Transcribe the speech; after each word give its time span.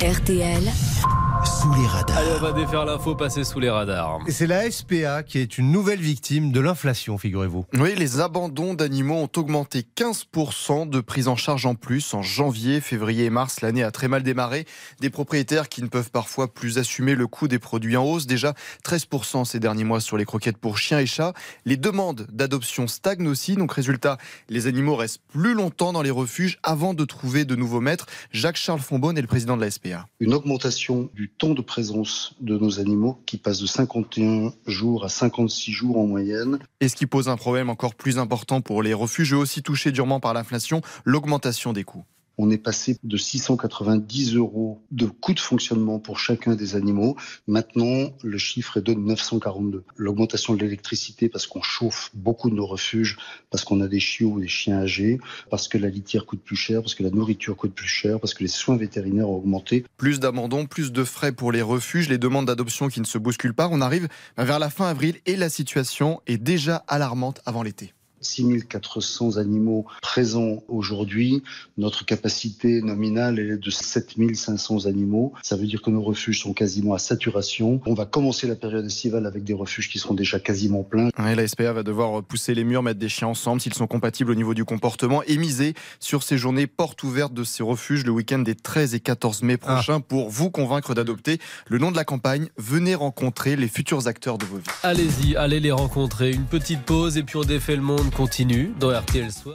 RTL. 0.00 1.33
Sous 1.64 1.72
les 1.80 1.86
radars. 1.86 2.18
Allez, 2.18 2.30
on 2.36 2.42
va 2.42 2.52
défaire 2.52 2.84
l'info, 2.84 3.14
passer 3.14 3.42
sous 3.42 3.58
les 3.58 3.70
radars. 3.70 4.18
Et 4.26 4.32
c'est 4.32 4.46
la 4.46 4.70
SPA 4.70 5.22
qui 5.22 5.38
est 5.38 5.56
une 5.56 5.72
nouvelle 5.72 5.98
victime 5.98 6.52
de 6.52 6.60
l'inflation, 6.60 7.16
figurez-vous. 7.16 7.64
Oui, 7.78 7.94
les 7.96 8.20
abandons 8.20 8.74
d'animaux 8.74 9.14
ont 9.14 9.30
augmenté 9.34 9.82
15% 9.96 10.90
de 10.90 11.00
prise 11.00 11.26
en 11.26 11.36
charge 11.36 11.64
en 11.64 11.74
plus 11.74 12.12
en 12.12 12.20
janvier, 12.20 12.82
février 12.82 13.24
et 13.24 13.30
mars. 13.30 13.62
L'année 13.62 13.82
a 13.82 13.90
très 13.92 14.08
mal 14.08 14.22
démarré. 14.22 14.66
Des 15.00 15.08
propriétaires 15.08 15.70
qui 15.70 15.82
ne 15.82 15.86
peuvent 15.86 16.10
parfois 16.10 16.52
plus 16.52 16.76
assumer 16.76 17.14
le 17.14 17.26
coût 17.26 17.48
des 17.48 17.58
produits 17.58 17.96
en 17.96 18.04
hausse. 18.04 18.26
Déjà 18.26 18.52
13% 18.84 19.46
ces 19.46 19.58
derniers 19.58 19.84
mois 19.84 20.00
sur 20.00 20.18
les 20.18 20.26
croquettes 20.26 20.58
pour 20.58 20.76
chiens 20.76 20.98
et 20.98 21.06
chats. 21.06 21.32
Les 21.64 21.78
demandes 21.78 22.26
d'adoption 22.30 22.88
stagnent 22.88 23.28
aussi. 23.28 23.56
Donc 23.56 23.72
résultat, 23.72 24.18
les 24.50 24.66
animaux 24.66 24.96
restent 24.96 25.22
plus 25.28 25.54
longtemps 25.54 25.94
dans 25.94 26.02
les 26.02 26.10
refuges 26.10 26.58
avant 26.62 26.92
de 26.92 27.06
trouver 27.06 27.46
de 27.46 27.56
nouveaux 27.56 27.80
maîtres. 27.80 28.04
Jacques-Charles 28.32 28.80
Fonbonne 28.80 29.16
est 29.16 29.22
le 29.22 29.28
président 29.28 29.56
de 29.56 29.62
la 29.62 29.70
SPA. 29.70 30.08
Une 30.20 30.34
augmentation 30.34 31.08
du 31.14 31.30
temps 31.30 31.53
de 31.54 31.62
présence 31.62 32.34
de 32.40 32.58
nos 32.58 32.80
animaux 32.80 33.18
qui 33.26 33.38
passe 33.38 33.60
de 33.60 33.66
51 33.66 34.52
jours 34.66 35.04
à 35.04 35.08
56 35.08 35.72
jours 35.72 35.98
en 35.98 36.06
moyenne. 36.06 36.58
Et 36.80 36.88
ce 36.88 36.96
qui 36.96 37.06
pose 37.06 37.28
un 37.28 37.36
problème 37.36 37.70
encore 37.70 37.94
plus 37.94 38.18
important 38.18 38.60
pour 38.60 38.82
les 38.82 38.94
refuges, 38.94 39.32
aussi 39.32 39.62
touchés 39.62 39.92
durement 39.92 40.20
par 40.20 40.34
l'inflation, 40.34 40.82
l'augmentation 41.04 41.72
des 41.72 41.84
coûts. 41.84 42.04
On 42.38 42.50
est 42.50 42.58
passé 42.58 42.96
de 43.02 43.16
690 43.16 44.34
euros 44.36 44.82
de 44.90 45.06
coût 45.06 45.34
de 45.34 45.40
fonctionnement 45.40 45.98
pour 45.98 46.18
chacun 46.18 46.54
des 46.54 46.74
animaux. 46.74 47.16
Maintenant, 47.46 48.10
le 48.22 48.38
chiffre 48.38 48.78
est 48.78 48.82
de 48.82 48.94
942. 48.94 49.84
L'augmentation 49.96 50.54
de 50.54 50.64
l'électricité 50.64 51.28
parce 51.28 51.46
qu'on 51.46 51.62
chauffe 51.62 52.10
beaucoup 52.14 52.50
de 52.50 52.54
nos 52.54 52.66
refuges, 52.66 53.16
parce 53.50 53.64
qu'on 53.64 53.80
a 53.80 53.88
des 53.88 54.00
chiots 54.00 54.32
ou 54.32 54.40
des 54.40 54.48
chiens 54.48 54.78
âgés, 54.78 55.18
parce 55.50 55.68
que 55.68 55.78
la 55.78 55.88
litière 55.88 56.26
coûte 56.26 56.42
plus 56.42 56.56
cher, 56.56 56.80
parce 56.80 56.94
que 56.94 57.02
la 57.02 57.10
nourriture 57.10 57.56
coûte 57.56 57.74
plus 57.74 57.88
cher, 57.88 58.18
parce 58.20 58.34
que 58.34 58.42
les 58.42 58.48
soins 58.48 58.76
vétérinaires 58.76 59.28
ont 59.28 59.36
augmenté. 59.36 59.84
Plus 59.96 60.20
d'abandon, 60.20 60.66
plus 60.66 60.92
de 60.92 61.04
frais 61.04 61.32
pour 61.32 61.52
les 61.52 61.62
refuges, 61.62 62.08
les 62.08 62.18
demandes 62.18 62.46
d'adoption 62.46 62.88
qui 62.88 63.00
ne 63.00 63.06
se 63.06 63.18
bousculent 63.18 63.54
pas. 63.54 63.68
On 63.70 63.80
arrive 63.80 64.08
vers 64.36 64.58
la 64.58 64.70
fin 64.70 64.86
avril 64.86 65.16
et 65.26 65.36
la 65.36 65.48
situation 65.48 66.20
est 66.26 66.38
déjà 66.38 66.84
alarmante 66.88 67.40
avant 67.46 67.62
l'été. 67.62 67.94
6400 68.24 69.36
animaux 69.36 69.86
présents 70.02 70.62
aujourd'hui. 70.68 71.42
Notre 71.78 72.04
capacité 72.04 72.82
nominale 72.82 73.38
est 73.38 73.56
de 73.56 73.70
7500 73.70 74.86
animaux. 74.86 75.32
Ça 75.42 75.56
veut 75.56 75.66
dire 75.66 75.82
que 75.82 75.90
nos 75.90 76.02
refuges 76.02 76.40
sont 76.40 76.52
quasiment 76.52 76.94
à 76.94 76.98
saturation. 76.98 77.80
On 77.86 77.94
va 77.94 78.06
commencer 78.06 78.46
la 78.46 78.56
période 78.56 78.84
estivale 78.84 79.26
avec 79.26 79.44
des 79.44 79.54
refuges 79.54 79.88
qui 79.88 79.98
seront 79.98 80.14
déjà 80.14 80.38
quasiment 80.38 80.82
pleins. 80.82 81.10
Ouais, 81.18 81.34
la 81.34 81.46
SPA 81.46 81.72
va 81.72 81.82
devoir 81.82 82.22
pousser 82.22 82.54
les 82.54 82.64
murs, 82.64 82.82
mettre 82.82 83.00
des 83.00 83.08
chiens 83.08 83.28
ensemble 83.28 83.60
s'ils 83.60 83.74
sont 83.74 83.86
compatibles 83.86 84.30
au 84.30 84.34
niveau 84.34 84.54
du 84.54 84.64
comportement 84.64 85.22
et 85.24 85.36
miser 85.36 85.74
sur 86.00 86.22
ces 86.22 86.38
journées 86.38 86.66
portes 86.66 87.02
ouvertes 87.02 87.34
de 87.34 87.44
ces 87.44 87.62
refuges 87.62 88.04
le 88.04 88.12
week-end 88.12 88.38
des 88.38 88.54
13 88.54 88.94
et 88.94 89.00
14 89.00 89.42
mai 89.42 89.56
prochains 89.56 90.00
pour 90.00 90.30
vous 90.30 90.50
convaincre 90.50 90.94
d'adopter. 90.94 91.38
Le 91.68 91.78
nom 91.78 91.90
de 91.90 91.96
la 91.96 92.04
campagne, 92.04 92.48
venez 92.56 92.94
rencontrer 92.94 93.56
les 93.56 93.68
futurs 93.68 94.06
acteurs 94.06 94.38
de 94.38 94.44
vos 94.44 94.56
vies. 94.56 94.64
Allez-y, 94.82 95.36
allez 95.36 95.60
les 95.60 95.72
rencontrer. 95.72 96.32
Une 96.32 96.44
petite 96.44 96.82
pause 96.82 97.16
et 97.16 97.22
puis 97.22 97.36
on 97.36 97.42
défait 97.42 97.76
le 97.76 97.82
monde 97.82 98.10
continue 98.14 98.72
dans 98.78 98.90
RTL 98.90 99.30
Soir. 99.32 99.52